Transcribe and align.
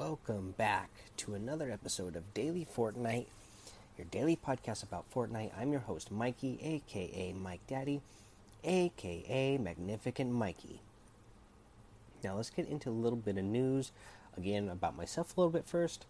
welcome 0.00 0.54
back 0.56 0.88
to 1.14 1.34
another 1.34 1.70
episode 1.70 2.16
of 2.16 2.32
Daily 2.32 2.66
Fortnite, 2.74 3.26
your 3.98 4.06
daily 4.10 4.34
podcast 4.34 4.82
about 4.82 5.04
Fortnite. 5.14 5.50
I'm 5.60 5.72
your 5.72 5.82
host, 5.82 6.10
Mikey, 6.10 6.58
aka 6.62 7.34
Mike 7.34 7.60
Daddy, 7.66 8.00
aka 8.64 9.58
Magnificent 9.58 10.32
Mikey. 10.32 10.80
Now, 12.24 12.36
let's 12.36 12.48
get 12.48 12.66
into 12.66 12.88
a 12.88 12.92
little 12.92 13.18
bit 13.18 13.36
of 13.36 13.44
news 13.44 13.92
again 14.38 14.70
about 14.70 14.96
myself 14.96 15.36
a 15.36 15.40
little 15.42 15.52
bit 15.52 15.66
first. 15.66 16.06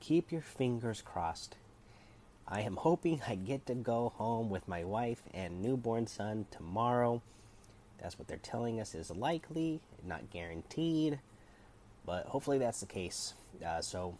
Keep 0.00 0.30
your 0.30 0.42
fingers 0.42 1.00
crossed. 1.00 1.56
I 2.46 2.60
am 2.60 2.76
hoping 2.76 3.22
I 3.26 3.36
get 3.36 3.64
to 3.68 3.74
go 3.74 4.12
home 4.16 4.50
with 4.50 4.68
my 4.68 4.84
wife 4.84 5.22
and 5.32 5.62
newborn 5.62 6.08
son 6.08 6.44
tomorrow. 6.50 7.22
That's 8.02 8.18
what 8.18 8.28
they're 8.28 8.36
telling 8.36 8.78
us 8.78 8.94
is 8.94 9.10
likely, 9.10 9.80
not 10.06 10.30
guaranteed 10.30 11.20
but 12.06 12.26
hopefully 12.26 12.58
that's 12.58 12.80
the 12.80 12.86
case. 12.86 13.34
Uh, 13.64 13.80
so 13.80 14.16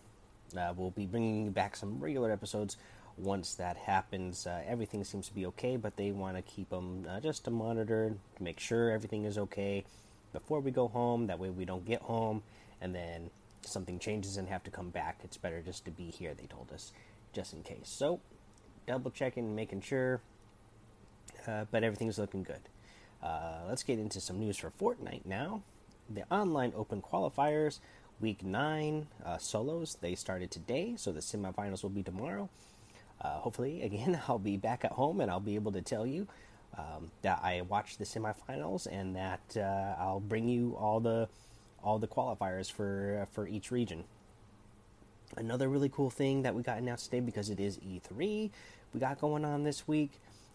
uh, 0.56 0.72
we'll 0.76 0.90
be 0.90 1.06
bringing 1.06 1.50
back 1.50 1.76
some 1.76 1.98
regular 2.00 2.30
episodes 2.30 2.76
once 3.16 3.54
that 3.54 3.76
happens. 3.76 4.46
Uh, 4.46 4.62
everything 4.66 5.04
seems 5.04 5.28
to 5.28 5.34
be 5.34 5.46
okay, 5.46 5.76
but 5.76 5.96
they 5.96 6.10
want 6.10 6.36
to 6.36 6.42
keep 6.42 6.70
them 6.70 7.06
uh, 7.08 7.20
just 7.20 7.44
to 7.44 7.50
monitor, 7.50 8.14
to 8.36 8.42
make 8.42 8.60
sure 8.60 8.90
everything 8.90 9.24
is 9.24 9.38
okay 9.38 9.84
before 10.32 10.60
we 10.60 10.70
go 10.70 10.88
home. 10.88 11.26
That 11.26 11.38
way 11.38 11.50
we 11.50 11.64
don't 11.64 11.84
get 11.84 12.02
home 12.02 12.42
and 12.80 12.94
then 12.94 13.30
something 13.62 13.98
changes 13.98 14.36
and 14.36 14.48
have 14.48 14.62
to 14.64 14.70
come 14.70 14.90
back. 14.90 15.20
It's 15.24 15.36
better 15.36 15.62
just 15.62 15.84
to 15.84 15.90
be 15.90 16.10
here, 16.10 16.34
they 16.34 16.46
told 16.46 16.70
us, 16.72 16.92
just 17.32 17.52
in 17.52 17.62
case. 17.62 17.88
So 17.88 18.20
double 18.86 19.10
checking, 19.10 19.54
making 19.54 19.80
sure, 19.82 20.20
uh, 21.46 21.64
but 21.70 21.84
everything's 21.84 22.18
looking 22.18 22.42
good. 22.42 22.60
Uh, 23.22 23.60
let's 23.66 23.82
get 23.82 23.98
into 23.98 24.20
some 24.20 24.38
news 24.38 24.58
for 24.58 24.70
Fortnite 24.70 25.24
now 25.24 25.62
the 26.08 26.22
online 26.30 26.72
open 26.76 27.00
qualifiers 27.02 27.80
week 28.20 28.42
nine 28.44 29.06
uh, 29.24 29.38
solos 29.38 29.96
they 30.00 30.14
started 30.14 30.50
today 30.50 30.94
so 30.96 31.12
the 31.12 31.20
semifinals 31.20 31.82
will 31.82 31.90
be 31.90 32.02
tomorrow. 32.02 32.48
Uh, 33.20 33.38
hopefully 33.38 33.82
again 33.88 34.20
i'll 34.28 34.38
be 34.38 34.56
back 34.56 34.84
at 34.84 34.92
home 34.92 35.20
and 35.20 35.30
i'll 35.30 35.40
be 35.40 35.54
able 35.54 35.72
to 35.72 35.82
tell 35.82 36.06
you 36.06 36.26
um, 36.76 37.10
that 37.22 37.40
i 37.42 37.60
watched 37.62 37.98
the 37.98 38.04
semifinals 38.04 38.86
and 38.90 39.14
that 39.16 39.56
uh, 39.56 39.94
i'll 40.02 40.20
bring 40.20 40.48
you 40.48 40.76
all 40.78 41.00
the 41.00 41.28
all 41.84 41.98
the 41.98 42.08
qualifiers 42.08 42.72
for 42.72 43.20
uh, 43.22 43.26
for 43.32 43.46
each 43.46 43.70
region. 43.70 44.04
Another 45.36 45.68
really 45.68 45.88
cool 45.88 46.10
thing 46.10 46.42
that 46.42 46.54
we 46.54 46.62
got 46.62 46.78
announced 46.78 47.06
today 47.06 47.20
because 47.20 47.50
it 47.50 47.60
is 47.60 47.78
e3 47.78 48.50
we 48.92 49.00
got 49.00 49.20
going 49.20 49.44
on 49.44 49.64
this 49.64 49.86
week 49.88 50.12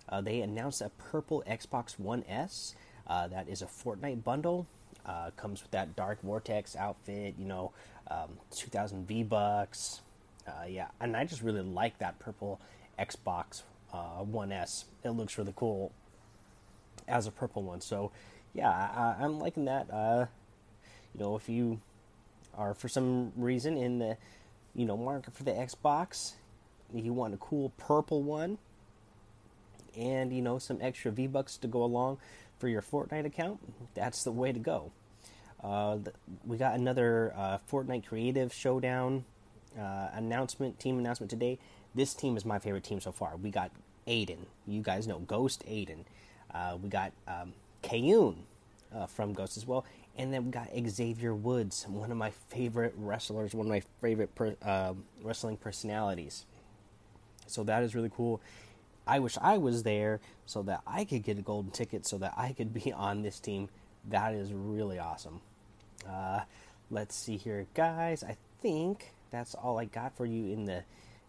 uh, 0.07 0.21
they 0.21 0.41
announced 0.41 0.81
a 0.81 0.89
purple 1.11 1.43
xbox 1.47 1.99
one 1.99 2.23
s 2.27 2.75
uh, 3.07 3.27
that 3.27 3.49
is 3.49 3.61
a 3.61 3.65
fortnite 3.65 4.23
bundle 4.23 4.67
uh, 5.09 5.31
comes 5.35 5.63
with 5.63 5.71
that 5.71 5.95
Dark 5.95 6.21
Vortex 6.21 6.75
outfit, 6.75 7.33
you 7.39 7.45
know, 7.45 7.71
um, 8.11 8.37
2000 8.51 9.07
V 9.07 9.23
Bucks. 9.23 10.01
Uh, 10.47 10.65
yeah, 10.67 10.87
and 11.01 11.17
I 11.17 11.25
just 11.25 11.41
really 11.41 11.61
like 11.61 11.97
that 11.97 12.19
purple 12.19 12.59
Xbox 12.99 13.63
uh, 13.91 14.23
One 14.23 14.51
S. 14.51 14.85
It 15.03 15.09
looks 15.09 15.37
really 15.37 15.53
cool 15.55 15.91
as 17.07 17.25
a 17.25 17.31
purple 17.31 17.63
one. 17.63 17.81
So, 17.81 18.11
yeah, 18.53 18.69
I, 18.69 19.23
am 19.23 19.39
liking 19.39 19.65
that. 19.65 19.91
Uh, 19.91 20.27
you 21.15 21.21
know, 21.21 21.35
if 21.35 21.49
you 21.49 21.81
are 22.55 22.75
for 22.75 22.87
some 22.87 23.31
reason 23.35 23.77
in 23.77 23.97
the, 23.97 24.17
you 24.75 24.85
know, 24.85 24.95
market 24.95 25.33
for 25.33 25.43
the 25.43 25.51
Xbox, 25.51 26.33
you 26.93 27.13
want 27.13 27.33
a 27.33 27.37
cool 27.37 27.71
purple 27.77 28.21
one, 28.21 28.59
and 29.97 30.31
you 30.31 30.41
know 30.41 30.59
some 30.59 30.77
extra 30.81 31.11
V 31.11 31.25
Bucks 31.25 31.57
to 31.57 31.67
go 31.67 31.83
along 31.83 32.19
for 32.59 32.67
your 32.67 32.81
Fortnite 32.81 33.25
account, 33.25 33.59
that's 33.95 34.23
the 34.23 34.31
way 34.31 34.51
to 34.51 34.59
go. 34.59 34.91
Uh, 35.63 35.97
we 36.45 36.57
got 36.57 36.75
another 36.75 37.33
uh, 37.35 37.57
Fortnite 37.69 38.05
Creative 38.05 38.53
Showdown 38.53 39.25
uh, 39.77 40.09
announcement, 40.13 40.79
team 40.79 40.97
announcement 40.99 41.29
today. 41.29 41.59
This 41.95 42.13
team 42.13 42.37
is 42.37 42.45
my 42.45 42.59
favorite 42.59 42.83
team 42.83 42.99
so 42.99 43.11
far. 43.11 43.35
We 43.35 43.49
got 43.49 43.71
Aydan. 44.07 44.45
You 44.67 44.81
guys 44.81 45.07
know 45.07 45.19
Ghost 45.19 45.63
Aydan. 45.67 46.05
We 46.81 46.89
got 46.89 47.11
um, 47.27 47.53
Kayun 47.83 48.35
from 49.07 49.33
Ghost 49.33 49.57
as 49.57 49.65
well. 49.67 49.85
And 50.19 50.33
then 50.33 50.45
we 50.45 50.51
got 50.51 50.67
Xavier 50.89 51.33
Woods, 51.33 51.85
one 51.87 52.11
of 52.11 52.17
my 52.17 52.31
favorite 52.31 52.93
wrestlers, 52.97 53.53
one 53.53 53.67
of 53.67 53.69
my 53.69 53.81
favorite 54.01 54.35
per, 54.35 54.55
uh, 54.61 54.93
wrestling 55.23 55.55
personalities. 55.55 56.45
So 57.47 57.63
that 57.63 57.83
is 57.83 57.95
really 57.95 58.11
cool. 58.13 58.41
I 59.07 59.19
wish 59.19 59.37
I 59.41 59.57
was 59.57 59.83
there 59.83 60.19
so 60.45 60.61
that 60.63 60.81
I 60.85 61.05
could 61.05 61.23
get 61.23 61.39
a 61.39 61.41
golden 61.41 61.71
ticket 61.71 62.05
so 62.05 62.17
that 62.17 62.33
I 62.35 62.51
could 62.51 62.73
be 62.73 62.91
on 62.95 63.21
this 63.21 63.39
team. 63.39 63.69
That 64.09 64.33
is 64.33 64.51
really 64.51 64.99
awesome. 64.99 65.39
Uh, 66.07 66.41
let's 66.89 67.15
see 67.15 67.37
here, 67.37 67.65
guys. 67.73 68.23
I 68.23 68.37
think 68.61 69.13
that's 69.31 69.55
all 69.55 69.79
I 69.79 69.85
got 69.85 70.15
for 70.15 70.25
you 70.25 70.51
in 70.51 70.65
the 70.65 70.83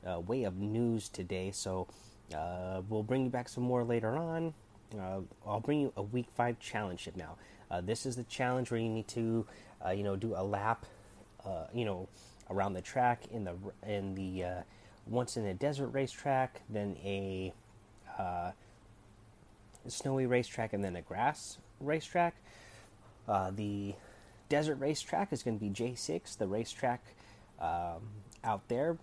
uh, 0.07 0.21
way 0.21 0.45
of 0.45 0.57
news 0.59 1.09
today. 1.09 1.51
So 1.53 1.89
uh, 2.35 2.83
we'll 2.89 3.03
bring 3.03 3.25
you 3.25 3.31
back 3.31 3.49
some 3.49 3.65
more 3.65 3.85
later 3.85 4.17
on. 4.17 4.55
Uh, 4.99 5.21
I'll 5.47 5.61
bring 5.61 5.81
you 5.81 5.93
a 5.97 6.03
week 6.03 6.27
five 6.35 6.59
challenge 6.59 7.01
ship 7.01 7.17
now. 7.17 7.37
Uh, 7.71 7.81
this 7.81 8.05
is 8.07 8.17
the 8.17 8.25
challenge 8.25 8.71
where 8.71 8.81
you 8.81 8.89
need 8.89 9.07
to, 9.09 9.47
uh, 9.85 9.91
you 9.91 10.03
know, 10.03 10.17
do 10.17 10.35
a 10.35 10.43
lap, 10.43 10.87
you 11.73 11.85
know, 11.85 12.09
around 12.51 12.73
the 12.73 12.81
track 12.81 13.23
in 13.31 13.45
the 13.45 13.55
in 13.87 14.15
the 14.15 14.45
once 15.07 15.37
in 15.37 15.47
a 15.47 15.55
desert 15.55 15.89
racetrack, 15.89 16.63
then 16.69 16.97
a 17.05 17.53
snowy 19.87 20.27
racetrack, 20.27 20.73
and 20.73 20.83
then 20.83 20.97
a 20.97 21.03
grass 21.03 21.59
racetrack. 21.81 22.35
the 23.29 23.95
desert 24.51 24.75
racetrack 24.75 25.33
is 25.33 25.43
going 25.43 25.59
to 25.59 25.65
be 25.65 25.71
J6, 25.71 26.37
the 26.37 26.47
racetrack 26.47 27.03
um, 27.59 28.03
out 28.45 28.69
there 28.69 28.99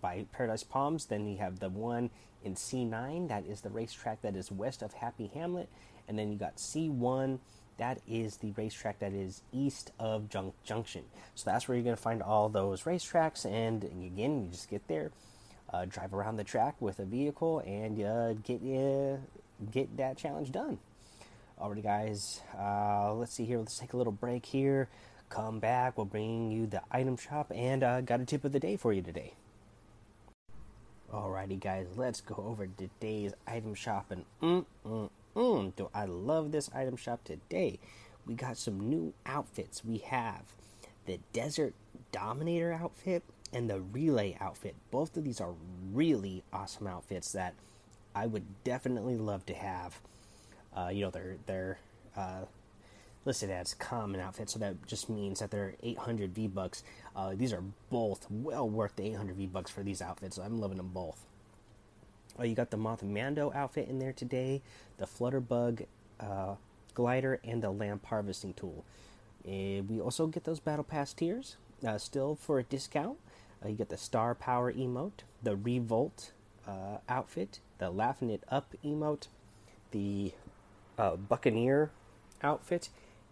by 0.00 0.24
Paradise 0.32 0.62
Palms. 0.62 1.06
Then 1.06 1.28
you 1.28 1.36
have 1.36 1.58
the 1.58 1.68
one 1.68 2.08
in 2.42 2.54
C9, 2.54 3.28
that 3.28 3.44
is 3.44 3.60
the 3.60 3.68
racetrack 3.68 4.22
that 4.22 4.34
is 4.34 4.50
west 4.50 4.80
of 4.80 4.94
Happy 4.94 5.30
Hamlet. 5.34 5.68
And 6.08 6.18
then 6.18 6.32
you 6.32 6.38
got 6.38 6.56
C1, 6.56 7.40
that 7.78 8.00
is 8.08 8.38
the 8.38 8.52
racetrack 8.52 9.00
that 9.00 9.12
is 9.12 9.42
east 9.52 9.90
of 9.98 10.30
Junk 10.30 10.54
Junction. 10.64 11.02
So 11.34 11.50
that's 11.50 11.68
where 11.68 11.76
you're 11.76 11.84
going 11.84 11.96
to 11.96 12.02
find 12.02 12.22
all 12.22 12.48
those 12.48 12.84
racetracks. 12.84 13.44
And 13.44 13.84
again, 13.84 14.44
you 14.44 14.48
just 14.50 14.70
get 14.70 14.86
there, 14.88 15.10
uh, 15.72 15.84
drive 15.86 16.14
around 16.14 16.36
the 16.36 16.44
track 16.44 16.76
with 16.80 17.00
a 17.00 17.04
vehicle, 17.04 17.58
and 17.66 18.02
uh, 18.02 18.34
get 18.34 18.62
uh, 18.62 19.18
get 19.70 19.96
that 19.96 20.16
challenge 20.16 20.52
done. 20.52 20.78
Alrighty, 21.60 21.82
guys, 21.82 22.42
uh, 22.58 23.14
let's 23.14 23.32
see 23.32 23.46
here. 23.46 23.58
Let's 23.58 23.78
take 23.78 23.94
a 23.94 23.96
little 23.96 24.12
break 24.12 24.44
here. 24.44 24.88
Come 25.30 25.58
back. 25.58 25.96
We'll 25.96 26.04
bring 26.04 26.50
you 26.50 26.66
the 26.66 26.82
item 26.90 27.16
shop 27.16 27.50
and 27.54 27.82
uh, 27.82 28.02
got 28.02 28.20
a 28.20 28.26
tip 28.26 28.44
of 28.44 28.52
the 28.52 28.60
day 28.60 28.76
for 28.76 28.92
you 28.92 29.00
today. 29.00 29.32
Alrighty, 31.10 31.58
guys, 31.58 31.86
let's 31.96 32.20
go 32.20 32.34
over 32.46 32.66
today's 32.66 33.32
item 33.46 33.74
shop. 33.74 34.10
And 34.10 34.26
mm, 34.42 34.66
mm, 34.84 35.08
mm, 35.34 35.76
do 35.76 35.88
I 35.94 36.04
love 36.04 36.52
this 36.52 36.68
item 36.74 36.96
shop 36.96 37.24
today? 37.24 37.78
We 38.26 38.34
got 38.34 38.58
some 38.58 38.90
new 38.90 39.14
outfits. 39.24 39.82
We 39.82 39.98
have 39.98 40.42
the 41.06 41.20
Desert 41.32 41.72
Dominator 42.12 42.74
outfit 42.74 43.22
and 43.50 43.70
the 43.70 43.80
Relay 43.80 44.36
outfit. 44.40 44.74
Both 44.90 45.16
of 45.16 45.24
these 45.24 45.40
are 45.40 45.54
really 45.90 46.42
awesome 46.52 46.86
outfits 46.86 47.32
that 47.32 47.54
I 48.14 48.26
would 48.26 48.44
definitely 48.62 49.16
love 49.16 49.46
to 49.46 49.54
have. 49.54 50.00
Uh, 50.76 50.88
you 50.88 51.02
know, 51.02 51.10
they're 51.10 51.36
they're 51.46 51.78
uh, 52.16 52.44
listed 53.24 53.50
as 53.50 53.74
common 53.74 54.20
outfits, 54.20 54.52
so 54.52 54.58
that 54.58 54.86
just 54.86 55.08
means 55.08 55.40
that 55.40 55.50
they're 55.50 55.74
800 55.82 56.34
V 56.34 56.46
bucks. 56.48 56.82
Uh, 57.14 57.34
these 57.34 57.52
are 57.52 57.62
both 57.90 58.26
well 58.30 58.68
worth 58.68 58.96
the 58.96 59.04
800 59.04 59.36
V 59.36 59.46
bucks 59.46 59.70
for 59.70 59.82
these 59.82 60.02
outfits. 60.02 60.38
I'm 60.38 60.60
loving 60.60 60.76
them 60.76 60.90
both. 60.92 61.24
Uh, 62.38 62.44
you 62.44 62.54
got 62.54 62.70
the 62.70 62.76
Mothmando 62.76 63.54
outfit 63.54 63.88
in 63.88 63.98
there 63.98 64.12
today, 64.12 64.60
the 64.98 65.06
Flutterbug 65.06 65.86
uh, 66.20 66.56
glider, 66.94 67.40
and 67.42 67.62
the 67.62 67.70
lamp 67.70 68.04
harvesting 68.06 68.52
tool. 68.52 68.84
And 69.46 69.88
we 69.88 70.00
also 70.00 70.26
get 70.26 70.44
those 70.44 70.60
battle 70.60 70.84
pass 70.84 71.14
tiers 71.14 71.56
uh, 71.86 71.96
still 71.96 72.34
for 72.34 72.58
a 72.58 72.62
discount. 72.62 73.16
you 73.66 73.74
get 73.74 73.88
the 73.88 73.96
star 73.96 74.34
power 74.34 74.70
emote, 74.72 75.22
the 75.42 75.56
revolt 75.56 76.32
outfit, 77.08 77.60
the 77.78 77.88
laughing 77.90 78.28
it 78.28 78.42
up 78.50 78.74
emote, 78.84 79.28
the 79.92 80.32
uh, 80.98 81.16
Buccaneer 81.16 81.90
outfit 82.42 82.88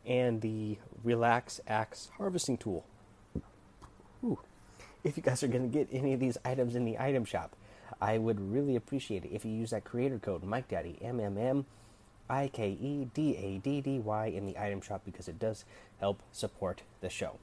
and 0.07 0.41
the 0.41 0.79
Relax 1.03 1.61
Axe 1.67 2.11
harvesting 2.17 2.59
tool. 2.59 2.85
Ooh. 4.23 4.39
If 5.03 5.17
you 5.17 5.23
guys 5.23 5.43
are 5.43 5.49
going 5.49 5.71
to 5.71 5.79
get 5.79 5.89
any 5.93 6.15
of 6.15 6.21
these 6.21 6.39
items 6.45 6.75
in 6.75 6.85
the 6.85 6.99
item 6.99 7.25
shop, 7.25 7.55
I 8.01 8.19
would 8.19 8.41
really 8.41 8.75
appreciate 8.75 9.25
it 9.25 9.33
if 9.33 9.45
you 9.45 9.53
use 9.53 9.71
that 9.71 9.85
creator 9.85 10.19
code 10.19 10.43
Mike 10.43 10.69
MikeDaddy 10.69 11.05
M 11.05 11.21
M 11.21 11.37
M 11.37 11.67
I 12.29 12.49
K 12.49 12.71
E 12.71 13.09
D 13.13 13.37
A 13.37 13.59
D 13.59 13.81
D 13.81 13.99
Y 13.99 14.27
in 14.27 14.47
the 14.47 14.59
item 14.59 14.81
shop 14.81 15.03
because 15.05 15.29
it 15.29 15.39
does 15.39 15.65
help 16.01 16.23
support 16.33 16.83
the 17.01 17.11
show. 17.11 17.39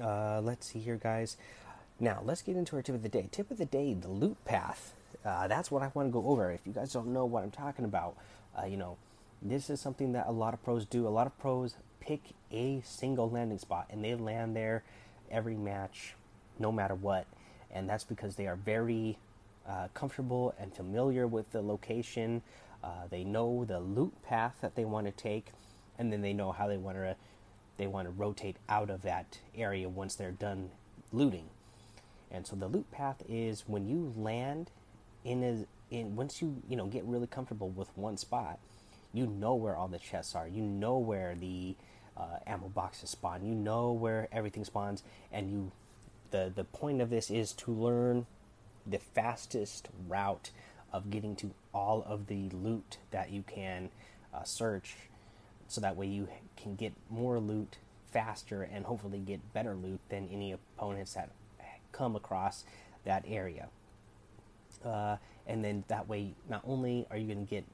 Uh, 0.00 0.40
let's 0.42 0.72
see 0.72 0.80
here, 0.80 0.96
guys. 0.96 1.36
Now 1.98 2.20
let's 2.22 2.42
get 2.42 2.56
into 2.56 2.76
our 2.76 2.82
tip 2.82 2.94
of 2.94 3.02
the 3.02 3.08
day. 3.08 3.28
Tip 3.30 3.50
of 3.50 3.58
the 3.58 3.64
day: 3.64 3.94
the 3.94 4.08
loot 4.08 4.42
path. 4.44 4.92
Uh, 5.24 5.48
that's 5.48 5.70
what 5.70 5.82
I 5.82 5.90
want 5.94 6.08
to 6.08 6.12
go 6.12 6.26
over. 6.28 6.50
If 6.50 6.60
you 6.66 6.72
guys 6.72 6.92
don't 6.92 7.08
know 7.08 7.24
what 7.24 7.42
I'm 7.42 7.50
talking 7.50 7.86
about, 7.86 8.16
uh, 8.60 8.66
you 8.66 8.76
know, 8.76 8.96
this 9.42 9.68
is 9.68 9.80
something 9.80 10.12
that 10.12 10.26
a 10.26 10.32
lot 10.32 10.54
of 10.54 10.62
pros 10.62 10.86
do. 10.86 11.06
A 11.06 11.10
lot 11.10 11.26
of 11.26 11.38
pros 11.38 11.76
pick 12.00 12.20
a 12.50 12.82
single 12.84 13.28
landing 13.30 13.58
spot 13.58 13.86
and 13.90 14.04
they 14.04 14.14
land 14.14 14.56
there 14.56 14.84
every 15.30 15.56
match, 15.56 16.14
no 16.58 16.70
matter 16.70 16.94
what. 16.94 17.26
And 17.70 17.88
that's 17.88 18.04
because 18.04 18.36
they 18.36 18.46
are 18.46 18.56
very 18.56 19.18
uh, 19.68 19.88
comfortable 19.94 20.54
and 20.58 20.74
familiar 20.74 21.26
with 21.26 21.50
the 21.52 21.62
location. 21.62 22.42
Uh, 22.82 23.06
they 23.10 23.24
know 23.24 23.64
the 23.64 23.80
loot 23.80 24.12
path 24.22 24.54
that 24.60 24.74
they 24.76 24.84
want 24.84 25.06
to 25.06 25.12
take, 25.12 25.46
and 25.98 26.12
then 26.12 26.20
they 26.20 26.32
know 26.32 26.52
how 26.52 26.68
they 26.68 26.76
want 26.76 26.96
to 26.98 27.16
they 27.76 27.86
want 27.88 28.06
to 28.06 28.12
rotate 28.12 28.56
out 28.68 28.88
of 28.88 29.02
that 29.02 29.38
area 29.56 29.88
once 29.88 30.14
they're 30.14 30.30
done 30.30 30.70
looting. 31.12 31.48
And 32.30 32.46
so 32.46 32.54
the 32.54 32.68
loot 32.68 32.90
path 32.92 33.22
is 33.28 33.64
when 33.66 33.88
you 33.88 34.12
land 34.16 34.70
in 35.24 35.42
a 35.42 35.66
in 35.90 36.16
once 36.16 36.40
you 36.40 36.62
you 36.68 36.76
know 36.76 36.86
get 36.86 37.04
really 37.04 37.26
comfortable 37.26 37.70
with 37.70 37.88
one 37.96 38.16
spot, 38.16 38.58
you 39.12 39.26
know 39.26 39.54
where 39.54 39.76
all 39.76 39.88
the 39.88 39.98
chests 39.98 40.34
are. 40.34 40.48
You 40.48 40.62
know 40.62 40.98
where 40.98 41.34
the 41.34 41.76
uh, 42.16 42.38
ammo 42.46 42.68
boxes 42.68 43.10
spawn. 43.10 43.44
You 43.44 43.54
know 43.54 43.92
where 43.92 44.28
everything 44.32 44.64
spawns, 44.64 45.02
and 45.32 45.50
you 45.50 45.72
the 46.30 46.52
the 46.54 46.64
point 46.64 47.00
of 47.00 47.10
this 47.10 47.30
is 47.30 47.52
to 47.52 47.70
learn 47.72 48.26
the 48.86 48.98
fastest 48.98 49.88
route 50.08 50.50
of 50.92 51.10
getting 51.10 51.34
to 51.36 51.52
all 51.72 52.04
of 52.06 52.26
the 52.26 52.48
loot 52.50 52.98
that 53.10 53.30
you 53.30 53.42
can 53.42 53.90
uh, 54.32 54.44
search, 54.44 54.94
so 55.68 55.80
that 55.80 55.96
way 55.96 56.06
you 56.06 56.28
can 56.56 56.74
get 56.76 56.92
more 57.10 57.38
loot 57.38 57.78
faster 58.12 58.62
and 58.62 58.84
hopefully 58.84 59.18
get 59.18 59.52
better 59.52 59.74
loot 59.74 60.00
than 60.08 60.28
any 60.32 60.52
opponents 60.52 61.14
that 61.14 61.30
come 61.90 62.14
across 62.16 62.64
that 63.04 63.24
area. 63.26 63.68
Uh, 64.84 65.16
and 65.46 65.64
then 65.64 65.84
that 65.88 66.08
way, 66.08 66.34
not 66.48 66.62
only 66.66 67.06
are 67.10 67.16
you 67.16 67.26
going 67.26 67.44
to 67.46 67.50
get 67.50 67.64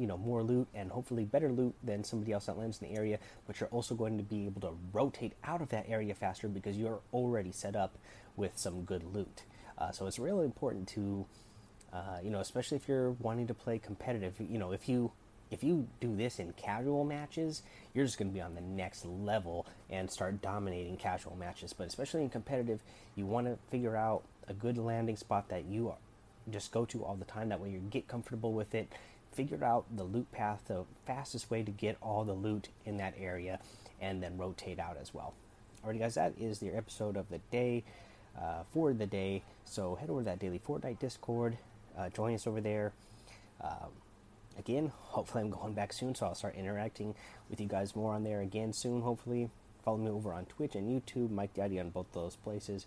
you 0.00 0.06
know 0.06 0.16
more 0.16 0.42
loot 0.42 0.66
and 0.74 0.90
hopefully 0.90 1.24
better 1.24 1.52
loot 1.52 1.74
than 1.84 2.02
somebody 2.02 2.32
else 2.32 2.46
that 2.46 2.56
lands 2.56 2.80
in 2.80 2.88
the 2.88 2.94
area 2.94 3.18
but 3.46 3.60
you're 3.60 3.68
also 3.68 3.94
going 3.94 4.16
to 4.16 4.24
be 4.24 4.46
able 4.46 4.60
to 4.62 4.72
rotate 4.94 5.34
out 5.44 5.60
of 5.60 5.68
that 5.68 5.84
area 5.88 6.14
faster 6.14 6.48
because 6.48 6.76
you're 6.76 7.00
already 7.12 7.52
set 7.52 7.76
up 7.76 7.98
with 8.36 8.56
some 8.56 8.82
good 8.82 9.04
loot. 9.14 9.42
Uh, 9.76 9.90
so 9.90 10.06
it's 10.06 10.18
really 10.18 10.44
important 10.44 10.88
to 10.88 11.26
uh, 11.92 12.18
you 12.22 12.30
know 12.30 12.40
especially 12.40 12.76
if 12.76 12.88
you're 12.88 13.10
wanting 13.12 13.46
to 13.46 13.54
play 13.54 13.78
competitive 13.78 14.34
you 14.38 14.58
know 14.58 14.72
if 14.72 14.88
you 14.88 15.12
if 15.50 15.62
you 15.62 15.86
do 16.00 16.16
this 16.16 16.38
in 16.38 16.52
casual 16.54 17.04
matches 17.04 17.62
you're 17.92 18.06
just 18.06 18.16
going 18.16 18.28
to 18.28 18.34
be 18.34 18.40
on 18.40 18.54
the 18.54 18.60
next 18.60 19.04
level 19.04 19.66
and 19.90 20.10
start 20.10 20.40
dominating 20.40 20.96
casual 20.96 21.36
matches. 21.36 21.74
But 21.74 21.88
especially 21.88 22.22
in 22.22 22.30
competitive 22.30 22.80
you 23.16 23.26
want 23.26 23.46
to 23.48 23.58
figure 23.70 23.96
out 23.96 24.22
a 24.48 24.54
good 24.54 24.78
landing 24.78 25.16
spot 25.16 25.50
that 25.50 25.66
you 25.66 25.92
just 26.52 26.72
go 26.72 26.84
to 26.84 27.04
all 27.04 27.14
the 27.14 27.24
time 27.24 27.48
that 27.48 27.60
way 27.60 27.70
you 27.70 27.78
get 27.90 28.08
comfortable 28.08 28.52
with 28.52 28.74
it 28.74 28.88
Figure 29.32 29.64
out 29.64 29.84
the 29.96 30.02
loot 30.02 30.30
path, 30.32 30.62
the 30.66 30.84
fastest 31.06 31.50
way 31.50 31.62
to 31.62 31.70
get 31.70 31.96
all 32.02 32.24
the 32.24 32.32
loot 32.32 32.68
in 32.84 32.96
that 32.96 33.14
area, 33.16 33.60
and 34.00 34.20
then 34.20 34.36
rotate 34.36 34.80
out 34.80 34.96
as 35.00 35.14
well. 35.14 35.34
Alrighty, 35.84 36.00
guys, 36.00 36.14
that 36.14 36.32
is 36.38 36.58
the 36.58 36.70
episode 36.70 37.16
of 37.16 37.28
the 37.28 37.38
day 37.52 37.84
uh, 38.36 38.64
for 38.72 38.92
the 38.92 39.06
day. 39.06 39.42
So 39.64 39.94
head 39.94 40.10
over 40.10 40.22
to 40.22 40.24
that 40.24 40.40
daily 40.40 40.58
Fortnite 40.58 40.98
Discord, 40.98 41.58
uh, 41.96 42.08
join 42.08 42.34
us 42.34 42.48
over 42.48 42.60
there. 42.60 42.92
Um, 43.60 43.90
again, 44.58 44.90
hopefully, 44.96 45.44
I'm 45.44 45.50
going 45.50 45.74
back 45.74 45.92
soon, 45.92 46.16
so 46.16 46.26
I'll 46.26 46.34
start 46.34 46.56
interacting 46.56 47.14
with 47.48 47.60
you 47.60 47.68
guys 47.68 47.94
more 47.94 48.14
on 48.14 48.24
there 48.24 48.40
again 48.40 48.72
soon. 48.72 49.02
Hopefully, 49.02 49.48
follow 49.84 49.98
me 49.98 50.10
over 50.10 50.32
on 50.32 50.46
Twitch 50.46 50.74
and 50.74 50.88
YouTube, 50.90 51.30
Mike 51.30 51.54
Daddy 51.54 51.78
on 51.78 51.90
both 51.90 52.06
those 52.12 52.34
places. 52.34 52.86